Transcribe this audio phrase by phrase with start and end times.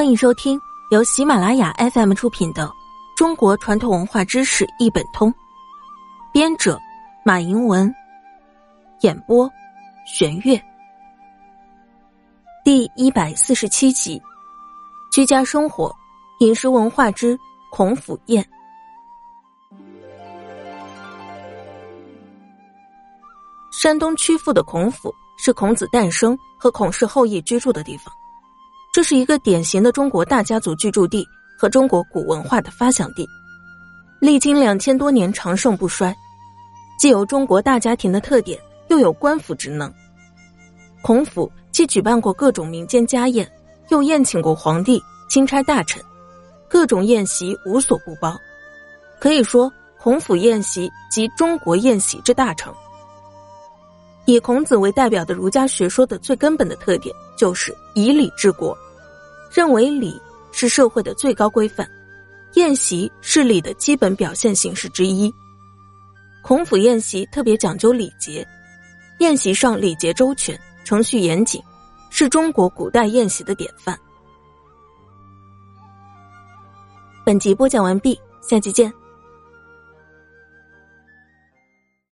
[0.00, 0.58] 欢迎收听
[0.90, 2.66] 由喜马拉雅 FM 出品的
[3.14, 5.30] 《中国传统文化知识一本通》，
[6.32, 6.80] 编者
[7.22, 7.94] 马迎文，
[9.02, 9.46] 演播
[10.06, 10.58] 玄月。
[12.64, 14.18] 第一百四十七集：
[15.12, 15.94] 居家生活
[16.38, 17.38] 饮食文化之
[17.70, 18.42] 孔府宴。
[23.70, 28.10] 山东曲阜的孔府是孔子诞生和孔氏后裔居住的地方。
[28.92, 31.26] 这是一个典型的中国大家族居住地
[31.56, 33.24] 和中国古文化的发祥地，
[34.18, 36.12] 历经两千多年长盛不衰，
[36.98, 38.58] 既有中国大家庭的特点，
[38.88, 39.92] 又有官府职能。
[41.02, 43.48] 孔府既举办过各种民间家宴，
[43.90, 46.02] 又宴请过皇帝、钦差大臣，
[46.68, 48.36] 各种宴席无所不包，
[49.20, 52.74] 可以说孔府宴席即中国宴席之大成。
[54.32, 58.76] 以孔子为代表的儒家学说的最根本的特点就是以礼治国，
[59.52, 60.20] 认为礼
[60.52, 61.88] 是社会的最高规范，
[62.54, 65.32] 宴席是礼的基本表现形式之一。
[66.42, 68.46] 孔府宴席特别讲究礼节，
[69.18, 71.62] 宴席上礼节周全，程序严谨，
[72.08, 73.98] 是中国古代宴席的典范。
[77.24, 78.99] 本集播讲完毕，下集见。